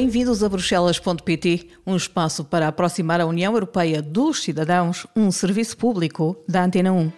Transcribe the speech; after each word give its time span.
Bem-vindos 0.00 0.42
a 0.42 0.48
Bruxelas.pt, 0.48 1.68
um 1.86 1.94
espaço 1.94 2.42
para 2.42 2.66
aproximar 2.66 3.20
a 3.20 3.26
União 3.26 3.52
Europeia 3.52 4.00
dos 4.00 4.42
cidadãos, 4.42 5.06
um 5.14 5.30
serviço 5.30 5.76
público 5.76 6.42
da 6.48 6.64
Antena 6.64 6.90
1. 6.90 7.12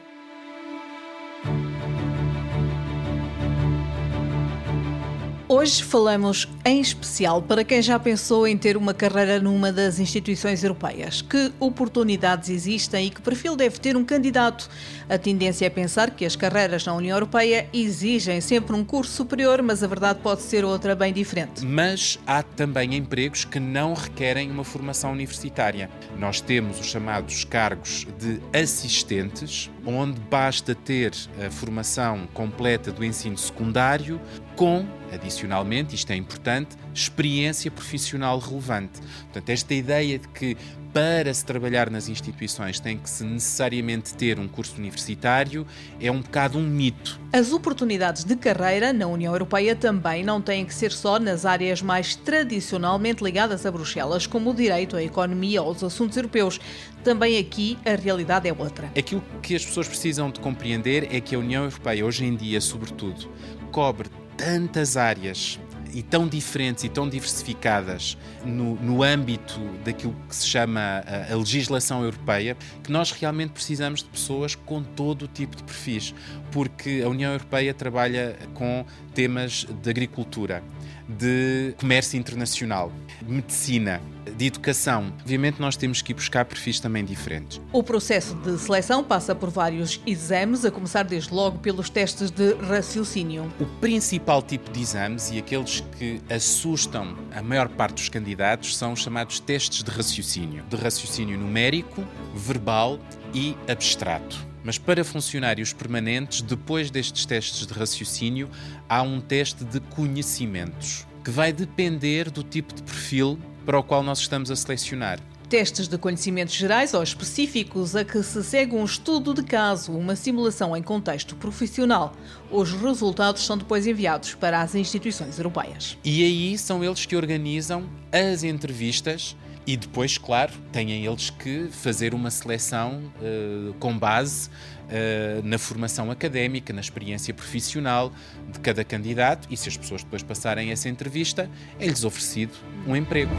Hoje 5.55 5.83
falamos 5.83 6.48
em 6.65 6.80
especial 6.80 7.42
para 7.42 7.62
quem 7.62 7.83
já 7.83 7.98
pensou 7.98 8.47
em 8.47 8.56
ter 8.56 8.74
uma 8.74 8.95
carreira 8.95 9.38
numa 9.38 9.70
das 9.70 9.98
instituições 9.98 10.65
europeias. 10.65 11.20
Que 11.20 11.52
oportunidades 11.61 12.48
existem 12.48 13.09
e 13.09 13.11
que 13.11 13.20
perfil 13.20 13.55
deve 13.55 13.78
ter 13.78 13.95
um 13.95 14.02
candidato? 14.02 14.70
A 15.11 15.19
tendência 15.19 15.66
é 15.66 15.69
pensar 15.69 16.12
que 16.12 16.25
as 16.25 16.34
carreiras 16.34 16.87
na 16.87 16.95
União 16.95 17.15
Europeia 17.15 17.69
exigem 17.70 18.41
sempre 18.41 18.75
um 18.75 18.83
curso 18.83 19.12
superior, 19.12 19.61
mas 19.61 19.83
a 19.83 19.87
verdade 19.87 20.20
pode 20.23 20.41
ser 20.41 20.65
outra 20.65 20.97
bem 20.97 21.12
diferente. 21.12 21.62
Mas 21.66 22.19
há 22.27 22.42
também 22.42 22.95
empregos 22.95 23.45
que 23.45 23.61
não 23.61 23.92
requerem 23.92 24.50
uma 24.50 24.64
formação 24.64 25.12
universitária. 25.12 25.91
Nós 26.19 26.41
temos 26.41 26.80
os 26.80 26.87
chamados 26.87 27.45
cargos 27.45 28.06
de 28.19 28.41
assistentes, 28.58 29.70
onde 29.84 30.19
basta 30.19 30.75
ter 30.75 31.12
a 31.47 31.50
formação 31.50 32.27
completa 32.33 32.91
do 32.91 33.05
ensino 33.05 33.36
secundário 33.36 34.19
com, 34.56 34.86
adicionalmente, 35.12 35.95
isto 35.95 36.11
é 36.11 36.17
importante, 36.17 36.77
experiência 36.95 37.70
profissional 37.70 38.39
relevante. 38.39 39.00
Portanto, 39.00 39.48
esta 39.48 39.75
ideia 39.75 40.19
de 40.19 40.28
que 40.28 40.56
para 40.92 41.33
se 41.33 41.45
trabalhar 41.45 41.89
nas 41.89 42.08
instituições 42.08 42.78
tem 42.78 42.98
que 42.98 43.08
se 43.08 43.25
necessariamente 43.25 44.14
ter 44.14 44.39
um 44.39 44.47
curso 44.47 44.77
universitário 44.77 45.67
é 45.98 46.11
um 46.11 46.20
bocado 46.20 46.58
um 46.58 46.62
mito. 46.62 47.19
As 47.33 47.50
oportunidades 47.50 48.25
de 48.25 48.36
carreira 48.36 48.92
na 48.92 49.06
União 49.06 49.33
Europeia 49.33 49.75
também 49.75 50.23
não 50.23 50.41
têm 50.41 50.67
que 50.67 50.75
ser 50.75 50.92
só 50.92 51.19
nas 51.19 51.47
áreas 51.47 51.80
mais 51.80 52.14
tradicionalmente 52.14 53.25
ligadas 53.25 53.64
a 53.64 53.70
Bruxelas, 53.70 54.27
como 54.27 54.50
o 54.50 54.55
direito, 54.55 54.97
a 54.97 55.03
economia 55.03 55.62
ou 55.62 55.70
os 55.70 55.83
assuntos 55.83 56.17
europeus. 56.17 56.61
Também 57.03 57.39
aqui 57.39 57.78
a 57.86 57.95
realidade 57.95 58.47
é 58.47 58.53
outra. 58.53 58.92
Aquilo 58.97 59.25
que 59.41 59.56
as 59.56 59.64
pessoas 59.64 59.89
precisam 59.89 60.30
de 60.30 60.41
compreender 60.41 61.08
é 61.11 61.20
que 61.20 61.34
a 61.34 61.39
União 61.39 61.64
Europeia, 61.64 62.05
hoje 62.05 62.27
em 62.27 62.36
dia, 62.36 62.61
sobretudo, 62.61 63.30
cobre 63.70 64.11
tantas 64.36 64.97
áreas 64.97 65.58
e 65.94 66.02
tão 66.02 66.27
diferentes 66.27 66.84
e 66.84 66.88
tão 66.88 67.08
diversificadas 67.08 68.16
no, 68.44 68.77
no 68.77 69.02
âmbito 69.02 69.61
daquilo 69.84 70.16
que 70.28 70.34
se 70.34 70.47
chama 70.47 70.80
a, 70.80 71.33
a, 71.33 71.36
legislação 71.36 72.02
europeia, 72.02 72.56
que 72.83 72.91
nós 72.91 73.12
realmente 73.12 73.50
precisamos 73.50 74.02
de 74.02 74.08
pessoas 74.08 74.55
com 74.55 74.83
todo 74.83 75.22
o 75.22 75.28
tipo 75.28 75.56
de 75.56 75.62
perfis, 75.62 76.14
porque 76.50 77.02
a 77.05 77.08
União 77.08 77.33
Europeia 77.33 77.74
trabalha 77.74 78.36
com 78.55 78.84
temas 79.14 79.66
de 79.83 79.91
agricultura, 79.91 80.62
de 81.08 81.75
comércio 81.78 82.19
internacional, 82.19 82.92
medicina, 83.27 84.00
de 84.36 84.47
educação. 84.47 85.12
Obviamente, 85.20 85.61
nós 85.61 85.77
temos 85.77 86.00
que 86.00 86.12
ir 86.12 86.14
buscar 86.14 86.45
perfis 86.45 86.81
também 86.81 87.05
diferentes. 87.05 87.61
O 87.72 87.83
processo 87.83 88.34
de 88.36 88.58
seleção 88.58 89.03
passa 89.03 89.34
por 89.34 89.50
vários 89.50 90.00
exames, 90.06 90.64
a 90.64 90.70
começar 90.70 91.03
desde 91.03 91.33
logo 91.33 91.58
pelos 91.58 91.90
testes 91.90 92.30
de 92.30 92.55
raciocínio. 92.55 93.52
O 93.61 93.67
principal 93.80 94.42
tipo 94.42 94.70
de 94.70 94.80
exames 94.80 95.30
e 95.30 95.39
aqueles 95.39 95.80
que 95.98 96.20
assustam 96.30 97.17
a 97.34 97.42
maior 97.42 97.69
parte 97.69 97.95
dos 97.95 98.08
candidatos 98.08 98.77
são 98.77 98.92
os 98.92 99.01
chamados 99.01 99.40
testes 99.40 99.83
de 99.83 99.90
raciocínio, 99.90 100.64
de 100.69 100.77
raciocínio 100.77 101.39
numérico, 101.39 102.05
verbal 102.34 102.98
e 103.34 103.57
abstrato. 103.69 104.52
Mas 104.64 104.78
para 104.78 105.05
funcionários 105.05 105.73
permanentes, 105.73 106.42
depois 106.42 106.90
destes 106.90 107.27
testes 107.27 107.67
de 107.67 107.73
raciocínio, 107.73 108.48
há 108.89 109.02
um 109.02 109.20
teste 109.20 109.64
de 109.64 109.80
conhecimentos, 109.80 111.06
que 111.24 111.30
vai 111.30 111.52
depender 111.52 112.30
do 112.30 112.42
tipo 112.42 112.72
de 112.74 112.83
perfil 112.83 113.39
para 113.67 113.78
o 113.78 113.83
qual 113.83 114.02
nós 114.02 114.18
estamos 114.18 114.51
a 114.51 114.56
selecionar. 114.56 115.18
Testes 115.48 115.86
de 115.86 115.98
conhecimentos 115.98 116.55
gerais 116.55 116.95
ou 116.95 117.02
específicos 117.02 117.95
a 117.95 118.05
que 118.05 118.22
se 118.22 118.42
segue 118.42 118.74
um 118.74 118.84
estudo 118.84 119.34
de 119.34 119.42
caso, 119.42 119.92
uma 119.92 120.17
simulação 120.17 120.74
em 120.74 120.83
contexto 120.83 121.36
profissional. 121.36 122.14
Os 122.51 122.72
resultados 122.72 123.45
são 123.45 123.58
depois 123.58 123.86
enviados 123.86 124.34
para 124.34 124.62
as 124.62 124.74
instituições 124.74 125.36
europeias. 125.36 125.98
E 126.02 126.24
aí 126.24 126.56
são 126.56 126.83
eles 126.83 127.05
que 127.05 127.14
organizam 127.14 127.86
as 128.11 128.44
entrevistas 128.44 129.37
e 129.67 129.76
depois, 129.76 130.19
claro, 130.19 130.52
têm 130.73 131.05
eles 131.05 131.31
que 131.31 131.69
fazer 131.70 132.14
uma 132.14 132.31
seleção 132.31 133.12
uh, 133.20 133.73
com 133.75 133.96
base 133.96 134.49
uh, 134.49 135.43
na 135.44 135.56
formação 135.56 136.11
académica, 136.11 136.73
na 136.73 136.81
experiência 136.81 137.32
profissional 137.32 138.12
de 138.50 138.58
cada 138.58 138.84
candidato 138.84 139.46
e 139.50 139.56
se 139.56 139.69
as 139.69 139.76
pessoas 139.76 140.02
depois 140.02 140.22
passarem 140.22 140.70
essa 140.70 140.88
entrevista, 140.88 141.49
é-lhes 141.78 142.05
oferecido 142.05 142.52
um 142.87 142.96
emprego. 142.96 143.32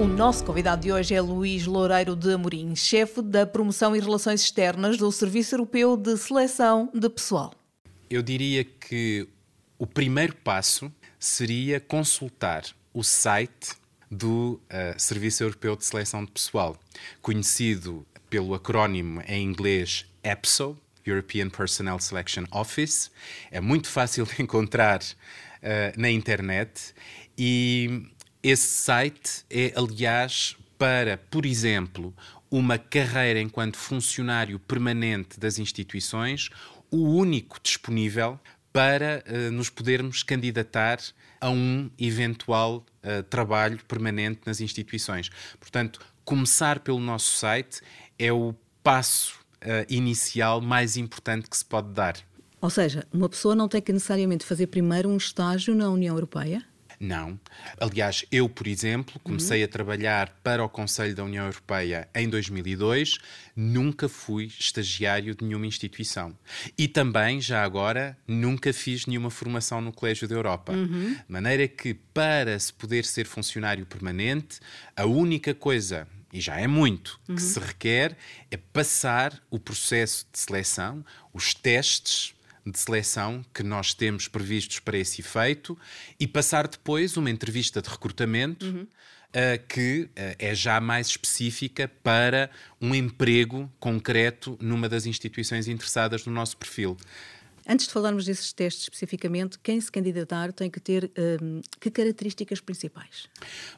O 0.00 0.06
nosso 0.08 0.44
convidado 0.44 0.82
de 0.82 0.92
hoje 0.92 1.14
é 1.14 1.20
Luís 1.20 1.64
Loureiro 1.64 2.16
de 2.16 2.32
Amorim, 2.32 2.74
chefe 2.74 3.22
da 3.22 3.46
Promoção 3.46 3.94
e 3.94 4.00
Relações 4.00 4.42
Externas 4.42 4.96
do 4.96 5.12
Serviço 5.12 5.54
Europeu 5.54 5.96
de 5.96 6.16
Seleção 6.16 6.90
de 6.92 7.08
Pessoal. 7.08 7.52
Eu 8.10 8.20
diria 8.20 8.64
que 8.64 9.28
o 9.82 9.86
primeiro 9.86 10.36
passo 10.36 10.92
seria 11.18 11.80
consultar 11.80 12.62
o 12.94 13.02
site 13.02 13.72
do 14.08 14.60
uh, 14.70 14.96
Serviço 14.96 15.42
Europeu 15.42 15.74
de 15.74 15.84
Seleção 15.84 16.24
de 16.24 16.30
Pessoal, 16.30 16.78
conhecido 17.20 18.06
pelo 18.30 18.54
acrónimo 18.54 19.20
em 19.26 19.42
inglês 19.42 20.06
EPSO, 20.22 20.78
European 21.04 21.50
Personnel 21.50 21.98
Selection 21.98 22.44
Office. 22.52 23.10
É 23.50 23.60
muito 23.60 23.88
fácil 23.88 24.24
de 24.32 24.40
encontrar 24.40 25.00
uh, 25.02 26.00
na 26.00 26.08
internet 26.08 26.94
e 27.36 28.06
esse 28.40 28.68
site 28.68 29.44
é, 29.50 29.72
aliás, 29.74 30.56
para, 30.78 31.16
por 31.16 31.44
exemplo, 31.44 32.14
uma 32.48 32.78
carreira 32.78 33.40
enquanto 33.40 33.76
funcionário 33.76 34.60
permanente 34.60 35.40
das 35.40 35.58
instituições, 35.58 36.50
o 36.88 37.16
único 37.16 37.58
disponível 37.60 38.38
para 38.72 39.22
uh, 39.26 39.50
nos 39.52 39.68
podermos 39.68 40.22
candidatar 40.22 40.98
a 41.40 41.50
um 41.50 41.90
eventual 41.98 42.84
uh, 43.04 43.22
trabalho 43.24 43.78
permanente 43.86 44.40
nas 44.46 44.60
instituições. 44.60 45.30
Portanto, 45.58 46.00
começar 46.24 46.80
pelo 46.80 47.00
nosso 47.00 47.36
site 47.36 47.82
é 48.18 48.32
o 48.32 48.54
passo 48.82 49.40
uh, 49.62 49.86
inicial 49.88 50.60
mais 50.60 50.96
importante 50.96 51.50
que 51.50 51.56
se 51.56 51.64
pode 51.64 51.90
dar. 51.92 52.16
Ou 52.60 52.70
seja, 52.70 53.04
uma 53.12 53.28
pessoa 53.28 53.56
não 53.56 53.68
tem 53.68 53.82
que 53.82 53.92
necessariamente 53.92 54.46
fazer 54.46 54.68
primeiro 54.68 55.08
um 55.08 55.16
estágio 55.16 55.74
na 55.74 55.90
União 55.90 56.14
Europeia? 56.14 56.64
Não. 57.02 57.36
Aliás, 57.80 58.24
eu, 58.30 58.48
por 58.48 58.68
exemplo, 58.68 59.18
comecei 59.24 59.58
uhum. 59.58 59.64
a 59.64 59.68
trabalhar 59.68 60.38
para 60.40 60.64
o 60.64 60.68
Conselho 60.68 61.16
da 61.16 61.24
União 61.24 61.44
Europeia 61.46 62.08
em 62.14 62.28
2002, 62.28 63.18
nunca 63.56 64.08
fui 64.08 64.44
estagiário 64.44 65.34
de 65.34 65.44
nenhuma 65.44 65.66
instituição. 65.66 66.38
E 66.78 66.86
também, 66.86 67.40
já 67.40 67.64
agora, 67.64 68.16
nunca 68.24 68.72
fiz 68.72 69.06
nenhuma 69.06 69.30
formação 69.30 69.80
no 69.80 69.92
Colégio 69.92 70.28
da 70.28 70.36
Europa. 70.36 70.72
Uhum. 70.74 71.14
De 71.14 71.24
maneira 71.26 71.66
que, 71.66 71.92
para 71.92 72.56
se 72.56 72.72
poder 72.72 73.04
ser 73.04 73.26
funcionário 73.26 73.84
permanente, 73.84 74.60
a 74.94 75.04
única 75.04 75.52
coisa 75.52 76.06
e 76.32 76.40
já 76.40 76.60
é 76.60 76.68
muito, 76.68 77.20
uhum. 77.28 77.34
que 77.34 77.42
se 77.42 77.58
requer 77.58 78.16
é 78.48 78.56
passar 78.56 79.42
o 79.50 79.58
processo 79.58 80.24
de 80.32 80.38
seleção, 80.38 81.04
os 81.34 81.52
testes 81.52 82.32
de 82.64 82.78
seleção 82.78 83.44
que 83.52 83.62
nós 83.62 83.94
temos 83.94 84.28
previstos 84.28 84.78
para 84.78 84.96
esse 84.96 85.20
efeito 85.20 85.76
e 86.18 86.26
passar 86.26 86.68
depois 86.68 87.16
uma 87.16 87.30
entrevista 87.30 87.82
de 87.82 87.88
recrutamento 87.88 88.66
uhum. 88.66 88.82
uh, 88.82 89.66
que 89.68 90.02
uh, 90.02 90.10
é 90.38 90.54
já 90.54 90.80
mais 90.80 91.08
específica 91.08 91.90
para 92.02 92.50
um 92.80 92.94
emprego 92.94 93.70
concreto 93.80 94.56
numa 94.60 94.88
das 94.88 95.06
instituições 95.06 95.68
interessadas 95.68 96.24
no 96.24 96.32
nosso 96.32 96.56
perfil. 96.56 96.96
Antes 97.68 97.86
de 97.86 97.92
falarmos 97.92 98.24
desses 98.24 98.52
testes 98.52 98.82
especificamente, 98.84 99.58
quem 99.60 99.80
se 99.80 99.90
candidatar 99.90 100.52
tem 100.52 100.68
que 100.68 100.80
ter 100.80 101.10
um, 101.40 101.60
que 101.78 101.90
características 101.90 102.60
principais? 102.60 103.28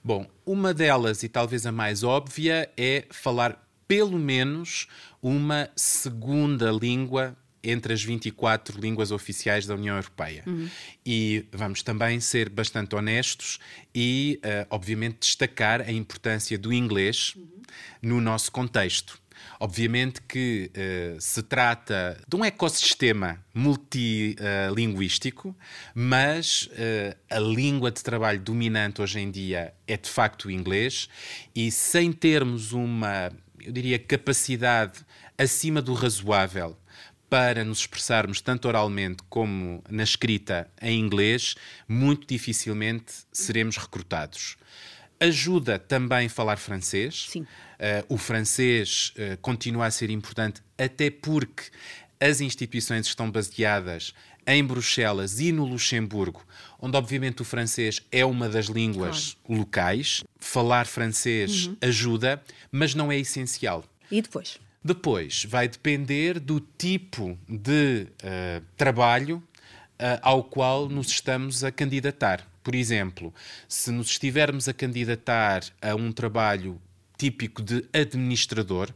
Bom, 0.02 0.26
uma 0.46 0.72
delas, 0.72 1.22
e 1.22 1.28
talvez 1.28 1.66
a 1.66 1.72
mais 1.72 2.02
óbvia, 2.02 2.70
é 2.78 3.04
falar 3.10 3.62
pelo 3.86 4.18
menos 4.18 4.88
uma 5.20 5.68
segunda 5.76 6.70
língua 6.70 7.36
entre 7.64 7.92
as 7.92 8.02
24 8.02 8.80
línguas 8.80 9.10
oficiais 9.10 9.66
da 9.66 9.74
União 9.74 9.96
Europeia. 9.96 10.42
Uhum. 10.46 10.68
E 11.04 11.46
vamos 11.52 11.82
também 11.82 12.20
ser 12.20 12.48
bastante 12.48 12.94
honestos 12.94 13.58
e, 13.94 14.40
uh, 14.44 14.66
obviamente, 14.70 15.20
destacar 15.20 15.80
a 15.80 15.90
importância 15.90 16.58
do 16.58 16.72
inglês 16.72 17.34
uhum. 17.36 17.48
no 18.02 18.20
nosso 18.20 18.52
contexto. 18.52 19.18
Obviamente 19.60 20.20
que 20.22 20.70
uh, 20.74 21.20
se 21.20 21.42
trata 21.42 22.20
de 22.26 22.36
um 22.36 22.44
ecossistema 22.44 23.42
multilinguístico, 23.54 25.48
uh, 25.50 25.56
mas 25.94 26.68
uh, 26.72 27.16
a 27.30 27.38
língua 27.38 27.90
de 27.90 28.02
trabalho 28.02 28.40
dominante 28.40 29.00
hoje 29.00 29.20
em 29.20 29.30
dia 29.30 29.72
é 29.86 29.96
de 29.96 30.10
facto 30.10 30.46
o 30.46 30.50
inglês, 30.50 31.08
e 31.54 31.70
sem 31.70 32.12
termos 32.12 32.72
uma, 32.72 33.30
eu 33.60 33.72
diria, 33.72 33.98
capacidade 33.98 35.00
acima 35.38 35.80
do 35.80 35.94
razoável 35.94 36.76
para 37.34 37.64
nos 37.64 37.80
expressarmos 37.80 38.40
tanto 38.40 38.68
oralmente 38.68 39.24
como 39.28 39.82
na 39.90 40.04
escrita 40.04 40.70
em 40.80 41.00
inglês, 41.00 41.56
muito 41.88 42.28
dificilmente 42.28 43.12
seremos 43.32 43.76
recrutados. 43.76 44.56
Ajuda 45.18 45.76
também 45.76 46.28
falar 46.28 46.58
francês. 46.58 47.26
Sim. 47.30 47.40
Uh, 47.40 47.46
o 48.08 48.16
francês 48.16 49.12
uh, 49.16 49.36
continua 49.38 49.86
a 49.86 49.90
ser 49.90 50.10
importante, 50.10 50.62
até 50.78 51.10
porque 51.10 51.64
as 52.20 52.40
instituições 52.40 53.08
estão 53.08 53.28
baseadas 53.28 54.14
em 54.46 54.64
Bruxelas 54.64 55.40
e 55.40 55.50
no 55.50 55.64
Luxemburgo, 55.64 56.46
onde 56.78 56.96
obviamente 56.96 57.42
o 57.42 57.44
francês 57.44 58.00
é 58.12 58.24
uma 58.24 58.48
das 58.48 58.66
línguas 58.66 59.36
claro. 59.44 59.60
locais. 59.60 60.22
Falar 60.38 60.86
francês 60.86 61.66
uhum. 61.66 61.76
ajuda, 61.80 62.40
mas 62.70 62.94
não 62.94 63.10
é 63.10 63.18
essencial. 63.18 63.84
E 64.08 64.22
depois? 64.22 64.60
Depois 64.84 65.46
vai 65.46 65.66
depender 65.66 66.38
do 66.38 66.60
tipo 66.60 67.38
de 67.48 68.06
uh, 68.22 68.62
trabalho 68.76 69.42
uh, 69.94 70.20
ao 70.20 70.44
qual 70.44 70.90
nos 70.90 71.08
estamos 71.08 71.64
a 71.64 71.72
candidatar. 71.72 72.46
Por 72.62 72.74
exemplo, 72.74 73.32
se 73.66 73.90
nos 73.90 74.08
estivermos 74.08 74.68
a 74.68 74.74
candidatar 74.74 75.62
a 75.80 75.94
um 75.94 76.12
trabalho 76.12 76.78
típico 77.16 77.62
de 77.62 77.82
administrador, 77.94 78.90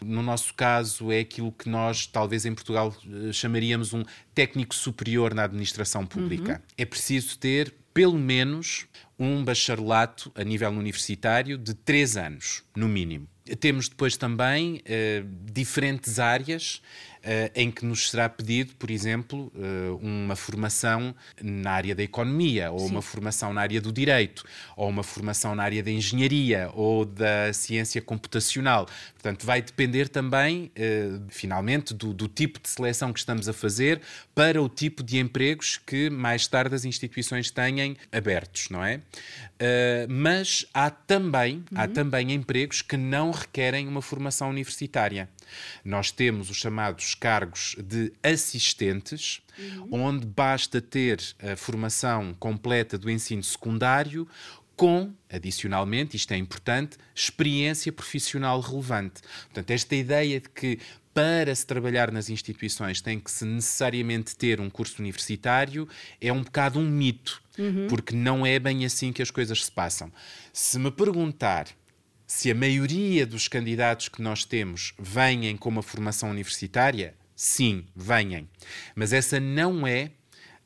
no 0.00 0.22
nosso 0.22 0.54
caso, 0.54 1.12
é 1.12 1.20
aquilo 1.20 1.52
que 1.52 1.68
nós, 1.68 2.06
talvez 2.06 2.46
em 2.46 2.54
Portugal, 2.54 2.94
eh, 3.06 3.32
chamaríamos 3.32 3.92
um 3.92 4.04
técnico 4.34 4.74
superior 4.74 5.34
na 5.34 5.44
administração 5.44 6.06
pública. 6.06 6.52
Uhum. 6.52 6.74
É 6.78 6.84
preciso 6.84 7.38
ter, 7.38 7.74
pelo 7.92 8.18
menos, 8.18 8.86
um 9.18 9.44
bacharelato 9.44 10.30
a 10.34 10.44
nível 10.44 10.70
universitário 10.70 11.58
de 11.58 11.74
três 11.74 12.16
anos, 12.16 12.62
no 12.74 12.88
mínimo. 12.88 13.28
Temos 13.60 13.88
depois 13.88 14.16
também 14.16 14.76
uh, 14.76 15.52
diferentes 15.52 16.18
áreas 16.18 16.80
em 17.54 17.70
que 17.70 17.84
nos 17.84 18.10
será 18.10 18.28
pedido, 18.28 18.74
por 18.76 18.90
exemplo, 18.90 19.52
uh, 19.54 19.96
uma 19.96 20.36
formação 20.36 21.14
na 21.42 21.70
área 21.70 21.94
da 21.94 22.02
economia, 22.02 22.70
ou 22.70 22.80
Sim. 22.80 22.90
uma 22.90 23.02
formação 23.02 23.52
na 23.52 23.62
área 23.62 23.80
do 23.80 23.92
direito, 23.92 24.44
ou 24.76 24.88
uma 24.88 25.02
formação 25.02 25.54
na 25.54 25.62
área 25.62 25.82
da 25.82 25.90
engenharia 25.90 26.70
ou 26.74 27.04
da 27.04 27.52
ciência 27.52 28.02
computacional. 28.02 28.86
Portanto, 29.14 29.46
vai 29.46 29.62
depender 29.62 30.08
também, 30.08 30.70
finalmente, 31.28 31.94
do, 31.94 32.12
do 32.12 32.28
tipo 32.28 32.60
de 32.60 32.68
seleção 32.68 33.12
que 33.12 33.18
estamos 33.18 33.48
a 33.48 33.52
fazer 33.52 34.02
para 34.34 34.62
o 34.62 34.68
tipo 34.68 35.02
de 35.02 35.18
empregos 35.18 35.78
que 35.78 36.10
mais 36.10 36.46
tarde 36.46 36.74
as 36.74 36.84
instituições 36.84 37.50
tenham 37.50 37.96
abertos, 38.12 38.68
não 38.68 38.84
é? 38.84 39.00
mas 40.08 40.66
há 40.74 40.90
também, 40.90 41.56
uhum. 41.56 41.64
há 41.76 41.88
também 41.88 42.32
empregos 42.32 42.82
que 42.82 42.96
não 42.96 43.30
requerem 43.30 43.88
uma 43.88 44.02
formação 44.02 44.50
universitária. 44.50 45.28
Nós 45.84 46.10
temos 46.10 46.50
os 46.50 46.56
chamados 46.56 47.14
cargos 47.14 47.76
de 47.78 48.12
assistentes, 48.22 49.40
uhum. 49.58 49.88
onde 49.92 50.26
basta 50.26 50.80
ter 50.80 51.20
a 51.42 51.56
formação 51.56 52.34
completa 52.34 52.98
do 52.98 53.10
ensino 53.10 53.42
secundário 53.42 54.28
com, 54.76 55.12
adicionalmente, 55.30 56.16
isto 56.16 56.32
é 56.32 56.36
importante, 56.36 56.96
experiência 57.14 57.92
profissional 57.92 58.60
relevante. 58.60 59.22
Portanto, 59.44 59.70
esta 59.70 59.94
ideia 59.94 60.40
de 60.40 60.48
que 60.48 60.78
para 61.14 61.54
se 61.54 61.64
trabalhar 61.64 62.10
nas 62.10 62.28
instituições 62.28 63.00
tem 63.00 63.20
que 63.20 63.30
se 63.30 63.44
necessariamente 63.44 64.34
ter 64.36 64.60
um 64.60 64.68
curso 64.68 65.00
universitário 65.00 65.88
é 66.20 66.32
um 66.32 66.42
bocado 66.42 66.80
um 66.80 66.90
mito, 66.90 67.40
uhum. 67.56 67.86
porque 67.88 68.16
não 68.16 68.44
é 68.44 68.58
bem 68.58 68.84
assim 68.84 69.12
que 69.12 69.22
as 69.22 69.30
coisas 69.30 69.64
se 69.64 69.70
passam. 69.70 70.12
Se 70.52 70.76
me 70.76 70.90
perguntar 70.90 71.68
se 72.26 72.50
a 72.50 72.54
maioria 72.54 73.26
dos 73.26 73.48
candidatos 73.48 74.08
que 74.08 74.22
nós 74.22 74.44
temos 74.44 74.94
vêm 74.98 75.56
com 75.56 75.68
uma 75.68 75.82
formação 75.82 76.30
universitária, 76.30 77.14
sim, 77.36 77.84
venham. 77.94 78.48
Mas 78.94 79.12
essa 79.12 79.38
não 79.38 79.86
é 79.86 80.10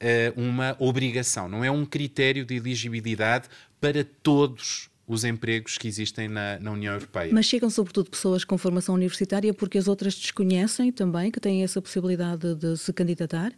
uh, 0.01 0.41
uma 0.41 0.77
obrigação, 0.79 1.49
não 1.49 1.65
é 1.65 1.71
um 1.71 1.85
critério 1.85 2.45
de 2.45 2.55
elegibilidade 2.55 3.49
para 3.81 4.05
todos 4.05 4.89
os 5.09 5.25
empregos 5.25 5.79
que 5.79 5.89
existem 5.89 6.29
na, 6.29 6.61
na, 6.61 6.71
União 6.71 6.93
Europeia. 6.93 7.33
Mas 7.33 7.47
chegam 7.47 7.71
sobretudo 7.71 8.11
pessoas 8.11 8.45
com 8.45 8.59
formação 8.59 8.95
universitária 8.95 9.55
porque 9.55 9.79
as 9.79 9.89
outras 9.89 10.15
desconhecem 10.15 10.93
também 10.93 11.31
que 11.31 11.41
têm 11.41 11.63
essa 11.63 11.81
possibilidade 11.81 12.55
de 12.55 12.77
se 12.77 12.93
candidatar? 12.93 13.53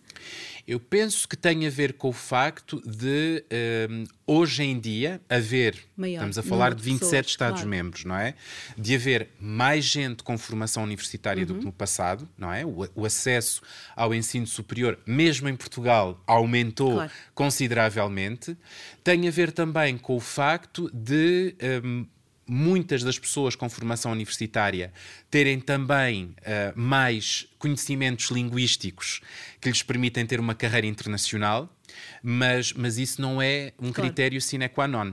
Eu 0.70 0.78
penso 0.78 1.26
que 1.26 1.36
tem 1.36 1.66
a 1.66 1.68
ver 1.68 1.94
com 1.94 2.10
o 2.10 2.12
facto 2.12 2.80
de 2.86 3.44
um, 3.90 4.04
hoje 4.24 4.62
em 4.62 4.78
dia 4.78 5.20
haver, 5.28 5.76
Maior 5.96 6.18
estamos 6.18 6.38
a 6.38 6.44
falar 6.44 6.74
de 6.74 6.82
27 6.84 7.28
Estados-membros, 7.28 8.04
claro. 8.04 8.22
não 8.22 8.24
é? 8.24 8.34
De 8.78 8.94
haver 8.94 9.30
mais 9.40 9.84
gente 9.84 10.22
com 10.22 10.38
formação 10.38 10.84
universitária 10.84 11.40
uhum. 11.40 11.46
do 11.48 11.54
que 11.54 11.58
uhum. 11.58 11.66
no 11.66 11.72
passado, 11.72 12.28
não 12.38 12.52
é? 12.52 12.64
O, 12.64 12.88
o, 12.94 13.04
acesso 13.04 13.62
ao 13.96 14.14
ensino 14.14 14.46
superior, 14.46 14.96
mesmo 15.04 15.48
em 15.48 15.56
Portugal, 15.56 16.22
aumentou 16.24 16.92
claro. 16.92 17.10
consideravelmente. 17.34 18.56
Tem 19.02 19.26
a 19.26 19.30
ver 19.32 19.50
também 19.50 19.98
com 19.98 20.14
o 20.14 20.20
facto 20.20 20.88
de 20.94 21.52
um, 21.84 22.06
muitas 22.46 23.02
das 23.02 23.18
pessoas 23.18 23.56
com 23.56 23.68
formação 23.68 24.12
universitária 24.12 24.92
terem 25.28 25.58
também 25.58 26.26
uh, 26.26 26.78
mais 26.78 27.49
conhecimentos 27.60 28.30
linguísticos 28.30 29.20
que 29.60 29.68
lhes 29.68 29.84
permitem 29.84 30.26
ter 30.26 30.40
uma 30.40 30.54
carreira 30.54 30.88
internacional 30.88 31.70
mas, 32.22 32.72
mas 32.72 32.98
isso 32.98 33.20
não 33.20 33.40
é 33.40 33.72
um 33.78 33.92
claro. 33.92 34.10
critério 34.10 34.40
sine 34.40 34.68
qua 34.68 34.86
non. 34.86 35.10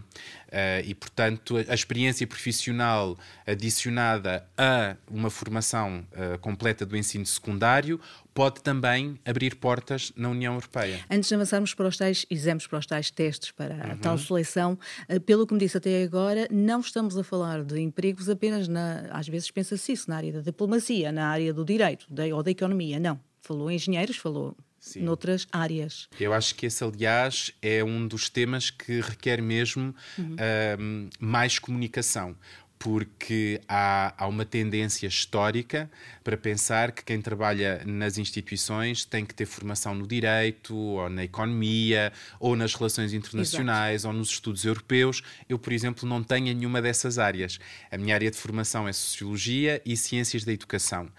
Uh, 0.48 0.80
e, 0.86 0.96
portanto, 0.96 1.58
a, 1.58 1.72
a, 1.72 1.76
experiência 1.76 2.26
profissional 2.26 3.18
adicionada 3.46 4.48
a 4.58 4.96
uma 5.12 5.30
formação 5.30 6.08
uh, 6.14 6.40
completa 6.40 6.86
do 6.86 6.96
ensino 6.96 7.26
secundário 7.26 8.00
pode 8.34 8.62
também 8.62 9.20
abrir 9.26 9.56
portas 9.56 10.14
na 10.16 10.30
União 10.30 10.54
Europeia. 10.54 11.02
Antes 11.12 11.28
de 11.28 11.36
avançarmos 11.36 11.74
para 11.74 11.90
os 11.90 11.98
tais 11.98 12.26
exames, 12.30 12.66
para 12.66 12.80
os 12.80 12.86
tais 12.86 13.12
testes, 13.12 13.52
para 13.52 13.76
a 13.76 13.90
uhum. 13.90 13.98
tal 13.98 14.18
seleção, 14.18 14.80
uh, 15.10 15.19
pelo 15.19 15.45
que 15.45 15.54
me 15.54 15.60
disse 15.60 15.76
até 15.76 16.02
agora, 16.02 16.48
não 16.50 16.80
estamos 16.80 17.18
a 17.18 17.26
falar 17.26 17.66
de 17.66 17.81
empregos 17.81 18.30
apenas 18.30 18.69
na. 18.69 19.10
Às 19.12 19.28
vezes 19.28 19.52
pensa-se 19.52 19.92
isso, 19.92 20.10
na 20.10 20.16
área 20.16 20.31
da 20.31 20.40
diplomacia, 20.40 21.12
na 21.12 21.28
área 21.28 21.54
do 21.54 21.66
direito 21.66 22.06
da, 22.10 22.26
ou 22.38 22.44
da 22.44 22.52
economia. 22.52 23.00
Não. 23.00 23.20
Falou 23.42 23.72
engenheiros, 23.72 24.18
falou 24.18 24.56
Sim. 24.80 25.02
noutras 25.02 25.48
áreas. 25.52 26.08
Eu 26.20 26.34
acho 26.34 26.56
que 26.56 26.66
esse, 26.66 26.84
aliás, 26.84 27.52
é 27.62 27.84
um 27.84 28.08
dos 28.08 28.30
temas 28.30 28.70
que 28.70 29.02
requer 29.02 29.42
mesmo 29.42 29.94
uhum. 30.18 30.36
uh, 30.36 31.10
mais 31.20 31.60
comunicação. 31.60 32.36
Porque 32.80 33.60
há, 33.68 34.14
há 34.16 34.28
uma 34.28 34.46
tendência 34.46 35.08
histórica 35.08 35.90
para 36.24 36.38
pensar 36.38 36.92
que 36.92 37.04
quem 37.04 37.20
trabalha 37.20 37.82
nas 37.84 38.20
instituições 38.20 39.04
tem 39.04 39.26
que 39.26 39.34
ter 39.34 39.48
formação 39.48 39.96
no 39.96 40.06
direito, 40.06 40.76
ou 40.76 41.10
na 41.10 41.24
economia, 41.24 42.14
ou 42.40 42.56
nas 42.56 42.76
relações 42.76 43.14
internacionais, 43.14 44.02
Exato. 44.02 44.14
ou 44.14 44.20
nos 44.20 44.30
estudos 44.30 44.64
europeus. 44.64 45.24
Eu, 45.50 45.58
por 45.58 45.74
exemplo, 45.74 46.08
não 46.08 46.22
tenho 46.22 46.54
nenhuma 46.54 46.80
dessas 46.80 47.18
áreas. 47.18 47.60
A 47.90 47.98
minha 47.98 48.14
área 48.14 48.30
de 48.30 48.38
formação 48.38 48.88
é 48.88 48.94
Sociologia 48.94 49.82
e 49.84 49.98
Ciências 49.98 50.44
da 50.44 50.54
Educação 50.54 51.10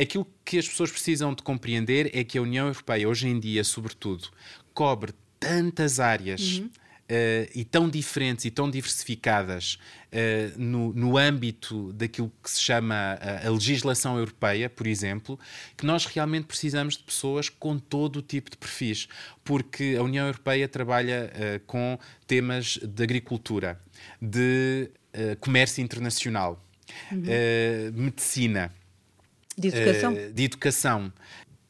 aquilo 0.00 0.26
que 0.44 0.58
as 0.58 0.68
pessoas 0.68 0.90
precisam 0.90 1.34
de 1.34 1.42
compreender 1.42 2.10
é 2.14 2.24
que 2.24 2.38
a 2.38 2.42
União 2.42 2.66
Europeia, 2.66 3.08
hoje 3.08 3.28
em 3.28 3.38
dia, 3.38 3.62
sobretudo, 3.64 4.28
cobre 4.72 5.12
tantas 5.38 6.00
áreas. 6.00 6.58
Uhum. 6.58 6.70
Uh, 7.04 7.44
e 7.54 7.66
tão 7.66 7.86
diferentes 7.86 8.46
e 8.46 8.50
tão 8.50 8.70
diversificadas 8.70 9.78
uh, 10.10 10.58
no, 10.58 10.90
no 10.94 11.18
âmbito 11.18 11.92
daquilo 11.92 12.32
que 12.42 12.50
se 12.50 12.58
chama 12.58 12.94
a, 13.20 13.46
a, 13.46 13.50
legislação 13.50 14.16
europeia, 14.16 14.70
por 14.70 14.86
exemplo, 14.86 15.38
que 15.76 15.84
nós 15.84 16.06
realmente 16.06 16.46
precisamos 16.46 16.96
de 16.96 17.02
pessoas 17.02 17.50
com 17.50 17.78
todo 17.78 18.16
o 18.16 18.22
tipo 18.22 18.50
de 18.50 18.56
perfis, 18.56 19.06
porque 19.44 19.96
a 19.98 20.02
União 20.02 20.24
Europeia 20.24 20.66
trabalha 20.66 21.30
uh, 21.30 21.60
com 21.66 21.98
temas 22.26 22.78
de 22.82 23.02
agricultura, 23.02 23.78
de 24.18 24.90
comércio 25.40 25.82
internacional, 25.82 26.66
uhum. 27.12 27.22
medicina 27.92 28.72
de 29.56 29.68
educação. 29.68 30.12
Uh, 30.12 30.32
de 30.32 30.44
educação. 30.44 31.12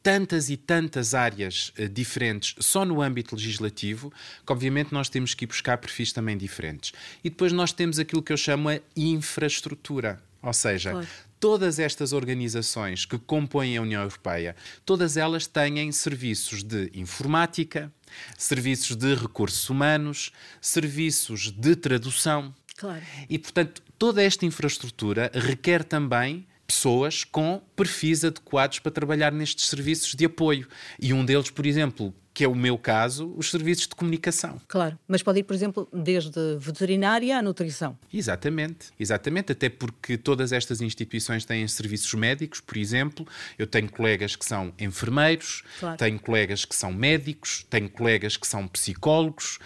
Tantas 0.01 0.49
e 0.51 0.57
tantas 0.57 1.15
áreas 1.15 1.73
uh, 1.79 1.89
diferentes 1.89 2.55
só 2.59 2.85
no 2.85 3.01
âmbito 3.01 3.35
legislativo, 3.35 4.13
que 4.45 4.53
obviamente 4.53 4.93
nós 4.93 5.09
temos 5.09 5.33
que 5.33 5.45
ir 5.45 5.47
buscar 5.47 5.77
perfis 5.77 6.11
também 6.11 6.37
diferentes. 6.37 6.93
E 7.23 7.29
depois 7.29 7.51
nós 7.51 7.71
temos 7.71 7.99
aquilo 7.99 8.21
que 8.21 8.31
eu 8.31 8.37
chamo 8.37 8.69
a 8.69 8.79
infraestrutura. 8.95 10.21
Ou 10.45 10.53
seja, 10.53 10.91
claro. 10.91 11.07
todas 11.39 11.79
estas 11.79 12.13
organizações 12.13 13.03
que 13.03 13.17
compõem 13.17 13.77
a 13.77 13.81
União 13.81 14.03
Europeia, 14.03 14.55
todas 14.85 15.17
elas 15.17 15.47
têm 15.47 15.91
serviços 15.91 16.61
de 16.61 16.91
informática, 16.93 17.91
serviços 18.37 18.95
de 18.95 19.15
recursos 19.15 19.67
humanos, 19.71 20.31
serviços 20.61 21.49
de 21.51 21.75
tradução. 21.75 22.53
Claro. 22.77 23.01
E, 23.27 23.39
portanto, 23.39 23.81
toda 23.97 24.21
esta 24.21 24.45
infraestrutura 24.45 25.31
requer 25.33 25.83
também 25.83 26.45
pessoas 26.65 27.23
com 27.23 27.61
perfis 27.75 28.23
adequados 28.23 28.79
para 28.79 28.91
trabalhar 28.91 29.31
nestes 29.31 29.67
serviços 29.67 30.15
de 30.15 30.25
apoio. 30.25 30.67
E 30.99 31.13
um 31.13 31.23
deles, 31.23 31.49
por 31.49 31.65
exemplo, 31.65 32.13
que 32.35 32.43
é 32.43 32.47
o 32.49 32.53
meu 32.53 32.77
caso, 32.77 33.33
os 33.37 33.49
serviços 33.49 33.87
de 33.87 33.95
comunicação. 33.95 34.59
Claro, 34.67 34.99
mas 35.07 35.23
pode 35.23 35.39
ir, 35.39 35.43
por 35.43 35.53
exemplo, 35.53 35.87
desde 35.93 36.57
veterinária 36.59 37.37
à 37.37 37.41
nutrição. 37.41 37.97
Exatamente, 38.13 38.89
exatamente, 38.99 39.53
até 39.53 39.69
porque 39.69 40.17
todas 40.17 40.51
estas 40.51 40.81
instituições 40.81 41.45
têm 41.45 41.65
serviços 41.65 42.13
médicos, 42.13 42.59
por 42.59 42.75
exemplo, 42.75 43.25
eu 43.57 43.65
tenho 43.65 43.89
colegas 43.89 44.35
que 44.35 44.43
são 44.43 44.73
enfermeiros, 44.77 45.63
claro. 45.79 45.97
tenho 45.97 46.19
colegas 46.19 46.65
que 46.65 46.75
são 46.75 46.91
médicos, 46.91 47.65
tenho 47.69 47.89
colegas 47.89 48.35
que 48.35 48.45
são 48.45 48.67
psicólogos. 48.67 49.57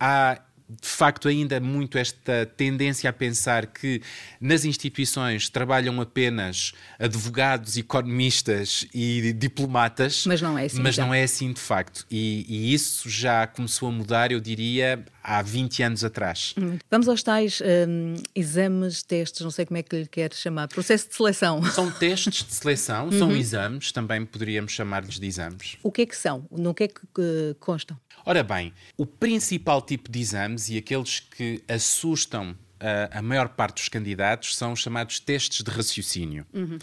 Há 0.00 0.42
de 0.68 0.88
facto 0.88 1.28
ainda 1.28 1.60
muito 1.60 1.96
esta 1.96 2.44
tendência 2.56 3.08
a 3.08 3.12
pensar 3.12 3.66
que 3.66 4.02
nas 4.40 4.64
instituições 4.64 5.48
trabalham 5.48 6.00
apenas 6.00 6.72
advogados, 6.98 7.76
economistas 7.76 8.86
e 8.92 9.32
diplomatas. 9.32 10.24
Mas 10.26 10.42
não 10.42 10.58
é 10.58 10.64
assim. 10.64 10.80
Mas 10.80 10.98
não 10.98 11.14
é 11.14 11.22
assim 11.22 11.52
de 11.52 11.60
facto. 11.60 12.04
E, 12.10 12.44
e, 12.48 12.74
isso 12.74 13.08
já 13.08 13.46
começou 13.46 13.88
a 13.88 13.92
mudar, 13.92 14.32
eu 14.32 14.40
diria, 14.40 15.04
há 15.22 15.40
20 15.40 15.82
anos 15.82 16.04
atrás. 16.04 16.54
Vamos 16.90 17.08
aos 17.08 17.22
tais 17.22 17.60
um, 17.60 18.14
exames, 18.34 19.02
testes, 19.02 19.42
não 19.42 19.50
sei 19.50 19.64
como 19.64 19.78
é 19.78 19.82
que 19.82 19.96
lhe 19.96 20.06
quer 20.06 20.32
chamar, 20.34 20.68
processo 20.68 21.08
de 21.08 21.14
seleção. 21.14 21.62
São 21.70 21.90
testes 21.90 22.44
de 22.44 22.54
seleção, 22.54 23.10
são 23.12 23.28
uhum. 23.28 23.36
exames, 23.36 23.92
também 23.92 24.24
poderíamos 24.24 24.72
chamar-lhes 24.72 25.18
de 25.18 25.26
exames. 25.26 25.76
O 25.82 25.92
que 25.92 26.02
é 26.02 26.06
que 26.06 26.16
são? 26.16 26.46
No 26.50 26.74
que 26.74 26.84
é 26.84 26.88
que 26.88 27.56
constam? 27.60 27.96
Ora 28.24 28.42
bem, 28.42 28.72
o 28.96 29.06
principal 29.06 29.80
tipo 29.80 30.10
de 30.10 30.20
exames 30.20 30.68
e 30.68 30.76
aqueles 30.76 31.20
que 31.20 31.62
assustam 31.68 32.56
a, 32.80 33.18
a 33.18 33.22
maior 33.22 33.48
parte 33.50 33.76
dos 33.76 33.88
candidatos 33.88 34.56
são 34.56 34.72
os 34.72 34.80
chamados 34.80 35.20
testes 35.20 35.62
de 35.62 35.70
raciocínio. 35.70 36.46
Uhum. 36.52 36.78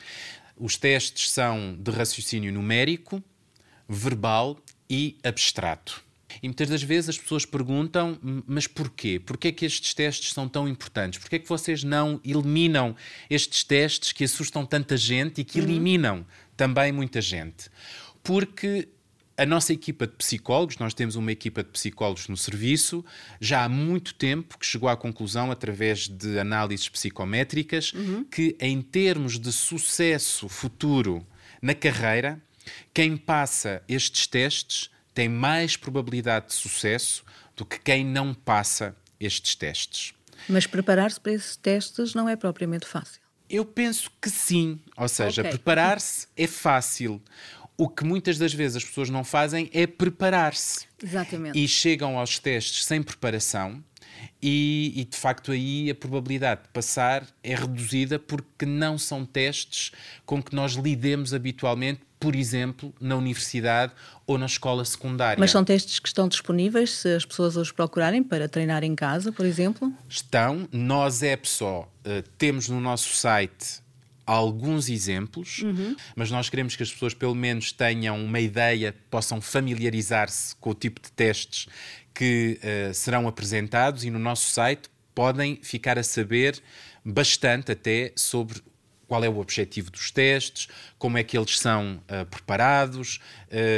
Os 0.57 0.77
testes 0.77 1.31
são 1.31 1.75
de 1.79 1.91
raciocínio 1.91 2.51
numérico, 2.51 3.23
verbal 3.87 4.57
e 4.89 5.17
abstrato. 5.23 6.03
E 6.41 6.47
muitas 6.47 6.69
das 6.69 6.81
vezes 6.81 7.09
as 7.09 7.17
pessoas 7.17 7.45
perguntam, 7.45 8.17
mas 8.47 8.65
porquê? 8.65 9.19
Porquê 9.19 9.49
é 9.49 9.51
que 9.51 9.65
estes 9.65 9.93
testes 9.93 10.33
são 10.33 10.47
tão 10.47 10.67
importantes? 10.67 11.19
Porquê 11.19 11.35
é 11.35 11.39
que 11.39 11.47
vocês 11.47 11.83
não 11.83 12.19
eliminam 12.23 12.95
estes 13.29 13.63
testes 13.63 14.11
que 14.11 14.23
assustam 14.23 14.65
tanta 14.65 14.97
gente 14.97 15.41
e 15.41 15.43
que 15.43 15.59
uhum. 15.59 15.65
eliminam 15.65 16.25
também 16.57 16.91
muita 16.91 17.21
gente? 17.21 17.69
Porque 18.23 18.87
a 19.37 19.45
nossa 19.45 19.73
equipa 19.73 20.05
de 20.05 20.13
psicólogos, 20.13 20.77
nós 20.77 20.93
temos 20.93 21.15
uma 21.15 21.31
equipa 21.31 21.63
de 21.63 21.69
psicólogos 21.69 22.27
no 22.27 22.37
serviço, 22.37 23.03
já 23.39 23.63
há 23.63 23.69
muito 23.69 24.13
tempo 24.13 24.57
que 24.57 24.65
chegou 24.65 24.87
à 24.87 24.95
conclusão, 24.95 25.51
através 25.51 26.07
de 26.07 26.37
análises 26.37 26.87
psicométricas, 26.87 27.93
uhum. 27.93 28.23
que 28.23 28.55
em 28.59 28.81
termos 28.81 29.39
de 29.39 29.51
sucesso 29.51 30.47
futuro 30.47 31.25
na 31.61 31.73
carreira, 31.73 32.41
quem 32.93 33.17
passa 33.17 33.81
estes 33.87 34.27
testes 34.27 34.89
tem 35.13 35.29
mais 35.29 35.77
probabilidade 35.77 36.47
de 36.47 36.53
sucesso 36.53 37.23
do 37.55 37.65
que 37.65 37.79
quem 37.79 38.05
não 38.05 38.33
passa 38.33 38.95
estes 39.19 39.55
testes. 39.55 40.13
Mas 40.47 40.67
preparar-se 40.67 41.19
para 41.19 41.33
esses 41.33 41.55
testes 41.55 42.13
não 42.13 42.27
é 42.27 42.35
propriamente 42.35 42.85
fácil. 42.85 43.21
Eu 43.49 43.63
penso 43.63 44.11
que 44.21 44.29
sim. 44.29 44.79
Ou 44.97 45.07
seja, 45.07 45.41
okay. 45.41 45.51
preparar-se 45.51 46.27
é 46.35 46.47
fácil. 46.47 47.21
O 47.77 47.89
que 47.89 48.03
muitas 48.03 48.37
das 48.37 48.53
vezes 48.53 48.77
as 48.77 48.85
pessoas 48.85 49.09
não 49.09 49.23
fazem 49.23 49.69
é 49.73 49.87
preparar-se. 49.87 50.85
Exatamente. 51.01 51.57
E 51.57 51.67
chegam 51.67 52.17
aos 52.17 52.39
testes 52.39 52.85
sem 52.85 53.01
preparação. 53.01 53.83
E, 54.41 54.93
e, 54.95 55.05
de 55.05 55.17
facto 55.17 55.51
aí 55.51 55.89
a 55.89 55.95
probabilidade 55.95 56.63
de 56.63 56.69
passar 56.69 57.25
é 57.41 57.55
reduzida 57.55 58.19
porque 58.19 58.65
não 58.65 58.97
são 58.97 59.25
testes 59.25 59.91
com 60.25 60.41
que 60.41 60.55
nós 60.55 60.73
lidemos 60.73 61.33
habitualmente 61.33 62.01
por 62.23 62.37
exemplo, 62.37 62.93
na 63.01 63.17
universidade 63.17 63.91
ou 64.25 64.37
na 64.37 64.45
escola 64.45 64.85
secundária. 64.85 65.37
Mas 65.37 65.51
são 65.51 65.61
testes 65.61 65.99
que 65.99 66.07
estão 66.07 66.29
disponíveis 66.29 66.89
se 66.89 67.13
as 67.13 67.25
pessoas 67.25 67.57
os 67.57 67.69
procurarem 67.69 68.23
para 68.23 68.47
treinar 68.47 68.81
em 68.81 68.95
casa, 68.95 69.29
por 69.29 69.45
exemplo? 69.45 69.91
Estão. 70.07 70.65
Nós, 70.71 71.21
EPSO, 71.21 71.65
uh, 71.65 71.87
temos 72.37 72.69
no 72.69 72.79
nosso 72.79 73.13
site 73.13 73.82
alguns 74.25 74.89
exemplos, 74.89 75.59
uhum. 75.59 75.95
mas 76.15 76.31
nós 76.31 76.49
queremos 76.49 76.75
que 76.75 76.83
as 76.83 76.91
pessoas 76.91 77.13
pelo 77.13 77.35
menos 77.35 77.71
tenham 77.71 78.23
uma 78.23 78.39
ideia, 78.39 78.95
possam 79.09 79.41
familiarizar-se 79.41 80.55
com 80.57 80.69
o 80.69 80.73
tipo 80.73 81.01
de 81.01 81.11
testes 81.11 81.67
que 82.13 82.59
uh, 82.61 82.93
serão 82.93 83.27
apresentados 83.27 84.05
e 84.05 84.09
no 84.09 84.19
nosso 84.19 84.49
site 84.49 84.89
podem 85.13 85.59
ficar 85.61 85.97
a 85.97 86.03
saber 86.03 86.61
bastante 87.03 87.71
até 87.71 88.11
sobre 88.15 88.61
qual 89.07 89.23
é 89.23 89.29
o 89.29 89.37
objetivo 89.37 89.91
dos 89.91 90.09
testes, 90.09 90.67
como 90.97 91.17
é 91.17 91.23
que 91.23 91.37
eles 91.37 91.59
são 91.59 92.01
uh, 92.09 92.25
preparados. 92.25 93.19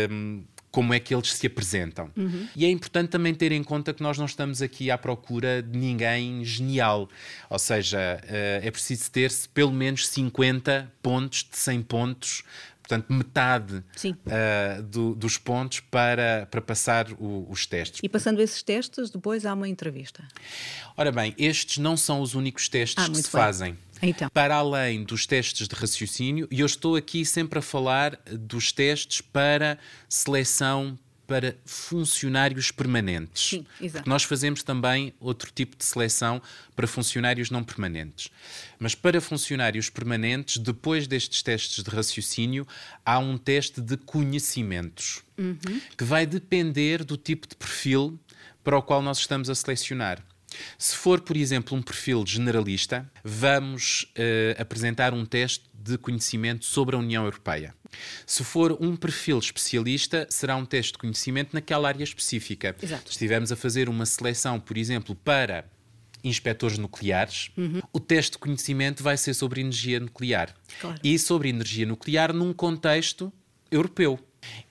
Um, 0.10 0.44
como 0.76 0.94
é 0.94 1.00
que 1.00 1.16
eles 1.16 1.32
se 1.32 1.48
apresentam. 1.48 2.12
Uhum. 2.18 2.50
E 2.54 2.66
é 2.66 2.70
importante 2.70 3.08
também 3.08 3.34
ter 3.34 3.54
em 3.54 3.64
conta 3.64 3.94
que 3.94 4.04
nós 4.04 4.18
não 4.18 4.26
estamos 4.26 4.62
aqui 4.62 4.92
à 4.92 4.98
procura 4.98 5.64
de 5.64 5.78
ninguém 5.78 6.44
genial. 6.44 7.08
Ou 7.50 7.58
seja, 7.58 8.20
uh, 8.22 8.68
é 8.68 8.70
preciso 8.70 9.10
ter-se 9.10 9.48
pelo 9.48 9.72
menos 9.72 10.06
50 10.10 10.92
pontos 11.02 11.48
de 11.50 11.58
100 11.58 11.82
pontos 11.84 12.44
portanto, 12.86 13.12
metade 13.12 13.78
uh, 13.78 14.84
do, 14.84 15.16
dos 15.16 15.38
pontos 15.38 15.80
para, 15.80 16.48
para 16.52 16.62
passar 16.62 17.10
o, 17.14 17.48
os 17.50 17.66
testes. 17.66 18.02
E 18.04 18.10
passando 18.10 18.42
esses 18.42 18.62
testes, 18.62 19.10
depois 19.10 19.46
há 19.46 19.54
uma 19.54 19.68
entrevista. 19.68 20.24
Ora 20.96 21.12
bem, 21.12 21.34
estes 21.38 21.78
não 21.78 21.98
são 21.98 22.22
os 22.22 22.36
únicos 22.36 22.70
testes 22.70 23.04
ah, 23.04 23.10
que 23.10 23.16
se 23.16 23.24
bem. 23.24 23.32
fazem. 23.32 23.78
Então. 24.02 24.30
Para 24.30 24.56
além 24.56 25.04
dos 25.04 25.26
testes 25.26 25.68
de 25.68 25.76
raciocínio, 25.76 26.48
e 26.52 26.60
eu 26.60 26.66
estou 26.66 26.96
aqui 26.96 27.26
sempre 27.26 27.60
a 27.60 27.62
falar 27.62 28.20
dos 28.26 28.72
testes 28.72 29.22
para 29.22 29.78
seleção 30.10 30.98
para 31.28 31.56
funcionários 31.66 32.72
permanentes. 32.72 33.50
Sim, 33.50 33.66
exato. 33.82 34.08
Nós 34.08 34.24
fazemos 34.24 34.64
também 34.64 35.14
outro 35.20 35.52
tipo 35.52 35.76
de 35.76 35.84
seleção 35.84 36.42
para 36.76 36.88
funcionários 36.88 37.50
não 37.50 37.64
permanentes. 37.64 38.30
Mas 38.78 38.94
para 38.94 39.20
funcionários 39.20 39.90
permanentes, 39.90 40.58
depois 40.58 41.08
destes 41.08 41.42
testes 41.42 41.84
de 41.84 41.90
raciocínio, 41.90 42.68
há 43.04 43.18
um 43.18 43.38
teste 43.38 43.82
de 43.82 43.98
conhecimentos, 43.98 45.24
uhum. 45.38 45.82
que 45.98 46.04
vai 46.04 46.26
depender 46.26 47.04
do 47.04 47.18
tipo 47.18 47.48
de 47.48 47.56
perfil 47.56 48.20
para 48.64 48.78
o 48.78 48.82
qual 48.82 49.02
nós 49.02 49.20
estamos 49.20 49.50
a 49.50 49.56
selecionar. 49.56 50.24
Se 50.78 50.96
for, 50.96 51.22
por 51.22 51.38
exemplo, 51.38 51.78
um 51.78 51.82
perfil 51.82 52.24
generalista, 52.26 53.10
vamos 53.24 54.04
uh, 54.18 54.62
apresentar 54.62 55.14
um 55.14 55.26
teste 55.26 55.66
de 55.74 55.98
conhecimento 55.98 56.66
sobre 56.66 56.96
a 56.96 57.00
União 57.00 57.24
Europeia. 57.24 57.74
Se 58.26 58.44
for 58.44 58.78
um 58.82 58.96
perfil 58.96 59.38
especialista, 59.38 60.28
será 60.30 60.56
um 60.56 60.66
teste 60.66 60.94
de 60.94 60.98
conhecimento 60.98 61.54
naquela 61.54 61.88
área 61.88 62.04
específica. 62.04 62.76
Exato. 62.82 63.06
Se 63.06 63.12
estivermos 63.12 63.52
a 63.52 63.56
fazer 63.56 63.88
uma 63.88 64.06
seleção, 64.06 64.60
por 64.60 64.78
exemplo, 64.78 65.16
para 65.16 65.66
inspectores 66.24 66.78
nucleares, 66.78 67.52
uhum. 67.56 67.82
o 67.94 68.00
teste 68.00 68.34
de 68.34 68.38
conhecimento 68.40 69.04
vai 69.04 69.16
ser 69.16 69.34
sobre 69.34 69.62
energia 69.62 70.00
nuclear. 70.00 70.56
Claro. 70.82 71.00
E 71.04 71.20
sobre 71.20 71.50
energia 71.50 71.86
nuclear 71.86 72.34
num 72.34 72.52
contexto 72.52 73.32
europeu. 73.72 74.20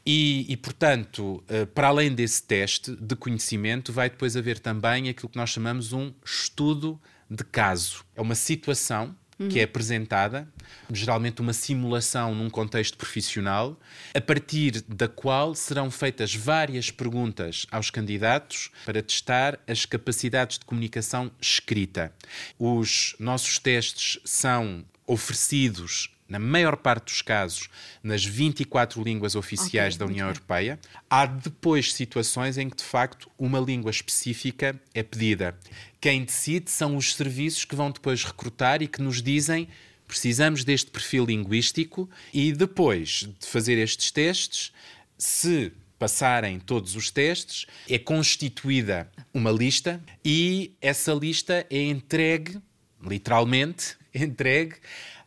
E, 0.07 0.47
e, 0.49 0.57
portanto, 0.57 1.43
eh, 1.49 1.64
para 1.64 1.88
além 1.88 2.14
desse 2.14 2.43
teste 2.43 2.95
de 2.95 3.16
conhecimento, 3.16 3.93
vai 3.93 4.11
depois 4.11 4.37
haver 4.37 4.59
também 4.59 5.09
aquilo 5.09 5.28
que 5.28 5.37
nós 5.37 5.50
chamamos 5.50 5.93
um 5.93 6.12
estudo 6.25 7.00
de 7.31 7.43
caso. 7.43 8.04
É 8.14 8.21
uma 8.21 8.35
situação 8.35 9.16
Uhum. 9.38 9.49
que 9.49 9.59
é 9.59 9.64
apresentada, 9.64 10.49
geralmente 10.93 11.40
uma 11.40 11.52
simulação 11.52 12.35
num 12.35 12.49
contexto 12.49 12.97
profissional, 12.97 13.78
a 14.14 14.21
partir 14.21 14.83
da 14.83 15.09
qual 15.09 15.57
serão 15.57 15.90
feitas 15.90 16.33
várias 16.35 16.90
perguntas 16.90 17.66
aos 17.71 17.90
candidatos 17.90 18.71
para 18.87 19.02
testar 19.02 19.59
as 19.66 19.85
capacidades 19.85 20.59
de 20.59 20.64
comunicação 20.64 21.33
escrita. 21.40 22.12
Os 22.59 23.16
nossos 23.19 23.59
testes 23.59 24.21
são 24.25 24.85
oferecidos 25.04 26.13
na 26.28 26.38
maior 26.38 26.76
parte 26.76 27.07
dos 27.07 27.23
casos, 27.23 27.69
nas 28.02 28.25
24 28.25 29.02
línguas 29.02 29.35
oficiais 29.35 29.95
okay, 29.95 30.07
da 30.07 30.12
União 30.12 30.28
Europeia. 30.28 30.78
Há 31.09 31.26
depois 31.26 31.93
situações 31.93 32.57
em 32.59 32.69
que, 32.69 32.76
de 32.76 32.85
facto, 32.85 33.31
uma 33.38 33.61
língua 33.61 33.90
específica 33.90 34.81
é 34.95 35.02
pedida. 35.02 35.59
Quem 36.00 36.25
decide 36.25 36.71
são 36.71 36.97
os 36.97 37.14
serviços 37.14 37.64
que 37.64 37.76
vão 37.76 37.90
depois 37.90 38.25
recrutar 38.25 38.83
e 38.83 38.88
que 38.88 39.02
nos 39.02 39.23
dizem 39.23 39.69
precisamos 40.07 40.64
deste 40.64 40.90
perfil 40.90 41.25
linguístico 41.25 42.09
e 42.33 42.52
depois 42.52 43.28
de 43.40 43.47
fazer 43.47 43.78
estes 43.78 44.11
testes, 44.11 44.73
se 45.16 45.73
passarem 45.99 46.59
todos 46.61 46.97
os 46.97 47.11
testes, 47.11 47.66
é 47.88 47.99
constituída 47.99 49.11
uma 49.33 49.50
lista 49.50 50.02
e 50.25 50.73
essa 50.81 51.12
lista 51.12 51.66
é 51.71 51.83
entregue, 51.83 52.59
literalmente, 53.02 53.97
entregue 54.14 54.76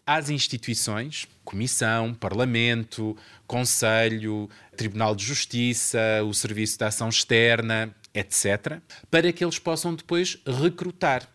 às 0.08 0.30
instituições, 0.30 1.28
Comissão, 1.44 2.14
Parlamento, 2.14 3.16
Conselho, 3.46 4.50
Tribunal 4.78 5.14
de 5.14 5.26
Justiça, 5.26 6.00
o 6.26 6.34
Serviço 6.34 6.78
de 6.78 6.86
Ação 6.86 7.10
Externa, 7.10 7.94
etc., 8.14 8.80
para 9.12 9.34
que 9.34 9.44
eles 9.44 9.60
possam 9.60 9.94
depois 9.94 10.38
recrutar. 10.46 11.28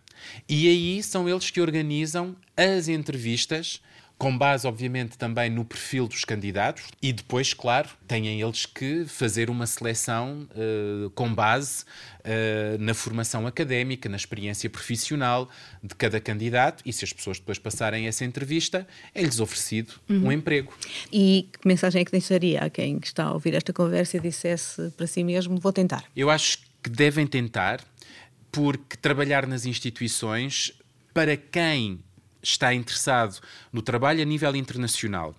E 0.48 0.68
aí 0.68 1.02
são 1.02 1.28
eles 1.28 1.50
que 1.50 1.60
organizam 1.60 2.34
as 2.56 2.88
entrevistas 2.88 3.82
com 4.18 4.36
base, 4.36 4.66
obviamente, 4.66 5.18
também 5.18 5.50
no 5.50 5.64
perfil 5.64 6.06
dos 6.06 6.24
candidatos 6.24 6.84
e 7.02 7.12
depois, 7.12 7.52
claro, 7.52 7.88
têm 8.06 8.40
eles 8.40 8.66
que 8.66 9.04
fazer 9.04 9.50
uma 9.50 9.66
seleção 9.66 10.48
uh, 10.52 11.10
com 11.10 11.34
base 11.34 11.84
uh, 12.20 12.78
na 12.78 12.94
formação 12.94 13.46
académica, 13.46 14.08
na 14.08 14.16
experiência 14.16 14.70
profissional 14.70 15.50
de 15.82 15.94
cada 15.94 16.20
candidato 16.20 16.82
e 16.86 16.92
se 16.92 17.04
as 17.04 17.12
pessoas 17.12 17.38
depois 17.38 17.58
passarem 17.58 18.06
essa 18.06 18.24
entrevista, 18.24 18.86
é-lhes 19.14 19.40
oferecido 19.40 19.94
uhum. 20.08 20.26
um 20.26 20.32
emprego. 20.32 20.72
E 21.12 21.48
que 21.52 21.66
mensagem 21.66 22.02
é 22.02 22.04
que 22.04 22.12
deixaria 22.12 22.60
a 22.60 22.70
quem 22.70 23.00
está 23.02 23.24
a 23.24 23.32
ouvir 23.32 23.54
esta 23.54 23.72
conversa 23.72 24.16
e 24.16 24.20
dissesse 24.20 24.90
para 24.96 25.06
si 25.06 25.24
mesmo, 25.24 25.58
vou 25.58 25.72
tentar? 25.72 26.04
Eu 26.14 26.30
acho 26.30 26.58
que 26.82 26.90
devem 26.90 27.26
tentar, 27.26 27.80
porque 28.50 28.96
trabalhar 28.96 29.46
nas 29.46 29.66
instituições, 29.66 30.72
para 31.12 31.36
quem 31.36 32.00
está 32.42 32.74
interessado 32.74 33.40
no 33.72 33.80
trabalho 33.80 34.20
a 34.20 34.24
nível 34.24 34.56
internacional, 34.56 35.34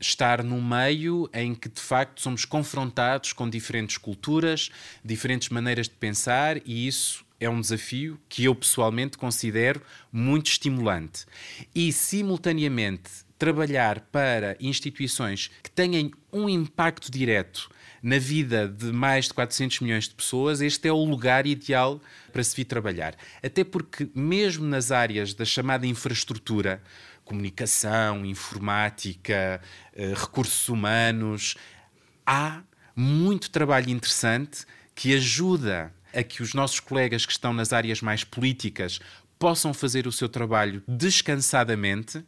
estar 0.00 0.42
num 0.42 0.62
meio 0.62 1.30
em 1.32 1.54
que 1.54 1.68
de 1.68 1.80
facto 1.80 2.20
somos 2.20 2.44
confrontados 2.44 3.32
com 3.32 3.48
diferentes 3.48 3.96
culturas, 3.96 4.70
diferentes 5.04 5.48
maneiras 5.48 5.88
de 5.88 5.94
pensar 5.94 6.58
e 6.66 6.86
isso 6.86 7.24
é 7.40 7.48
um 7.48 7.60
desafio 7.60 8.20
que 8.28 8.44
eu 8.44 8.54
pessoalmente 8.54 9.18
considero 9.18 9.82
muito 10.12 10.46
estimulante. 10.46 11.26
E 11.74 11.92
simultaneamente 11.92 13.10
trabalhar 13.42 13.98
para 14.12 14.56
instituições 14.60 15.50
que 15.64 15.68
tenham 15.68 16.12
um 16.32 16.48
impacto 16.48 17.10
direto 17.10 17.68
na 18.00 18.16
vida 18.16 18.68
de 18.68 18.92
mais 18.92 19.24
de 19.24 19.34
400 19.34 19.80
milhões 19.80 20.04
de 20.04 20.14
pessoas, 20.14 20.60
este 20.60 20.86
é 20.86 20.92
o 20.92 21.04
lugar 21.04 21.44
ideal 21.44 22.00
para 22.32 22.44
se 22.44 22.54
vir 22.54 22.66
trabalhar. 22.66 23.16
Até 23.42 23.64
porque, 23.64 24.08
mesmo 24.14 24.64
nas 24.64 24.92
áreas 24.92 25.34
da 25.34 25.44
chamada 25.44 25.88
infraestrutura, 25.88 26.80
comunicação, 27.24 28.24
informática, 28.24 29.60
eh, 29.92 30.14
recursos 30.14 30.68
humanos, 30.68 31.56
há 32.24 32.62
muito 32.94 33.50
trabalho 33.50 33.90
interessante 33.90 34.64
que 34.94 35.16
ajuda 35.16 35.92
a 36.14 36.22
que 36.22 36.44
os 36.44 36.54
nossos 36.54 36.78
colegas 36.78 37.26
que 37.26 37.32
estão 37.32 37.52
nas 37.52 37.72
áreas 37.72 38.00
mais 38.00 38.22
políticas 38.22 39.00
possam 39.36 39.74
fazer 39.74 40.06
o 40.06 40.12
seu 40.12 40.28
trabalho 40.28 40.80
descansadamente 40.86 42.24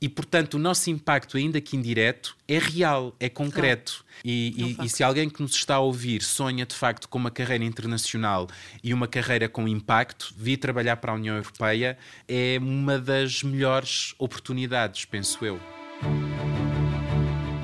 e, 0.00 0.08
portanto, 0.08 0.54
o 0.54 0.58
nosso 0.58 0.90
impacto, 0.90 1.36
ainda 1.36 1.60
que 1.60 1.76
indireto, 1.76 2.36
é 2.46 2.58
real, 2.58 3.14
é 3.18 3.28
concreto. 3.28 4.04
Claro. 4.04 4.06
E, 4.24 4.76
e, 4.80 4.84
e, 4.84 4.88
se 4.88 5.02
alguém 5.02 5.28
que 5.28 5.40
nos 5.40 5.54
está 5.54 5.76
a 5.76 5.80
ouvir 5.80 6.22
sonha 6.22 6.66
de 6.66 6.74
facto 6.74 7.08
com 7.08 7.18
uma 7.18 7.30
carreira 7.30 7.64
internacional 7.64 8.46
e 8.82 8.92
uma 8.92 9.08
carreira 9.08 9.48
com 9.48 9.66
impacto, 9.66 10.34
vir 10.36 10.58
trabalhar 10.58 10.96
para 10.96 11.12
a 11.12 11.14
União 11.14 11.36
Europeia 11.36 11.96
é 12.28 12.58
uma 12.60 12.98
das 12.98 13.42
melhores 13.42 14.14
oportunidades, 14.18 15.04
penso 15.04 15.44
eu. 15.44 15.60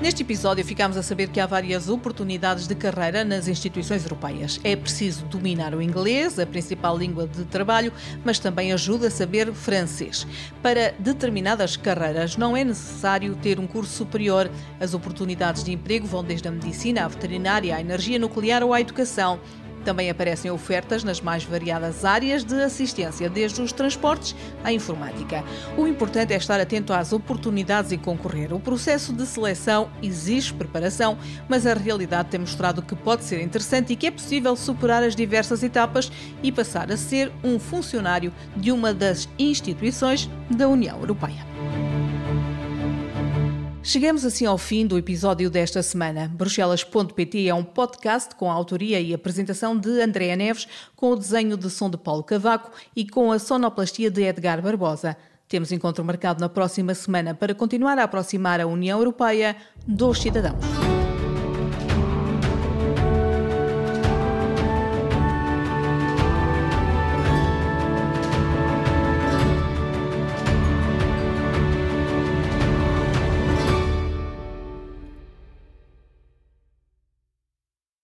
Neste 0.03 0.21
episódio, 0.21 0.65
ficamos 0.65 0.97
a 0.97 1.01
saber 1.01 1.29
que 1.29 1.39
há 1.39 1.45
várias 1.45 1.87
oportunidades 1.87 2.67
de 2.67 2.75
carreira 2.75 3.23
nas 3.23 3.47
instituições 3.47 4.03
europeias. 4.03 4.59
É 4.61 4.75
preciso 4.75 5.23
dominar 5.27 5.73
o 5.73 5.81
inglês, 5.81 6.37
a 6.37 6.45
principal 6.45 6.97
língua 6.97 7.25
de 7.25 7.45
trabalho, 7.45 7.89
mas 8.21 8.37
também 8.37 8.73
ajuda 8.73 9.07
a 9.07 9.09
saber 9.09 9.53
francês. 9.53 10.27
Para 10.61 10.93
determinadas 10.99 11.77
carreiras, 11.77 12.35
não 12.35 12.57
é 12.57 12.65
necessário 12.65 13.33
ter 13.35 13.61
um 13.61 13.65
curso 13.65 13.93
superior. 13.93 14.51
As 14.77 14.93
oportunidades 14.93 15.63
de 15.63 15.71
emprego 15.71 16.05
vão 16.05 16.21
desde 16.21 16.49
a 16.49 16.51
medicina 16.51 17.05
à 17.05 17.07
veterinária, 17.07 17.73
à 17.73 17.79
energia 17.79 18.19
nuclear 18.19 18.61
ou 18.61 18.73
à 18.73 18.81
educação. 18.81 19.39
Também 19.83 20.09
aparecem 20.09 20.49
ofertas 20.49 21.03
nas 21.03 21.19
mais 21.19 21.43
variadas 21.43 22.05
áreas 22.05 22.43
de 22.43 22.61
assistência, 22.61 23.29
desde 23.29 23.61
os 23.61 23.71
transportes 23.71 24.35
à 24.63 24.71
informática. 24.71 25.43
O 25.77 25.87
importante 25.87 26.33
é 26.33 26.37
estar 26.37 26.59
atento 26.59 26.93
às 26.93 27.11
oportunidades 27.11 27.91
e 27.91 27.97
concorrer. 27.97 28.53
O 28.53 28.59
processo 28.59 29.11
de 29.11 29.25
seleção 29.25 29.89
exige 30.01 30.53
preparação, 30.53 31.17
mas 31.49 31.67
a 31.67 31.73
realidade 31.73 32.29
tem 32.29 32.39
mostrado 32.39 32.81
que 32.81 32.95
pode 32.95 33.23
ser 33.23 33.41
interessante 33.41 33.93
e 33.93 33.95
que 33.95 34.07
é 34.07 34.11
possível 34.11 34.55
superar 34.55 35.03
as 35.03 35.15
diversas 35.15 35.63
etapas 35.63 36.11
e 36.41 36.51
passar 36.51 36.91
a 36.91 36.97
ser 36.97 37.31
um 37.43 37.59
funcionário 37.59 38.33
de 38.55 38.71
uma 38.71 38.93
das 38.93 39.27
instituições 39.37 40.29
da 40.49 40.67
União 40.67 40.99
Europeia. 40.99 41.45
Chegamos 43.85 44.23
assim 44.23 44.45
ao 44.45 44.57
fim 44.57 44.87
do 44.87 44.97
episódio 44.97 45.49
desta 45.49 45.83
semana. 45.83 46.31
Bruxelas.pt 46.33 47.49
é 47.49 47.53
um 47.53 47.65
podcast 47.65 48.33
com 48.33 48.49
a 48.49 48.53
autoria 48.53 49.01
e 49.01 49.13
apresentação 49.13 49.77
de 49.77 50.01
Andréa 50.01 50.37
Neves, 50.37 50.65
com 50.95 51.11
o 51.11 51.17
desenho 51.17 51.57
de 51.57 51.69
som 51.69 51.89
de 51.89 51.97
Paulo 51.97 52.23
Cavaco 52.23 52.71
e 52.95 53.05
com 53.05 53.29
a 53.29 53.37
sonoplastia 53.37 54.09
de 54.09 54.23
Edgar 54.23 54.61
Barbosa. 54.61 55.17
Temos 55.49 55.73
encontro 55.73 56.03
marcado 56.05 56.39
na 56.39 56.47
próxima 56.47 56.95
semana 56.95 57.35
para 57.35 57.53
continuar 57.53 57.99
a 57.99 58.05
aproximar 58.05 58.61
a 58.61 58.65
União 58.65 58.99
Europeia 58.99 59.57
dos 59.85 60.21
cidadãos. 60.21 60.82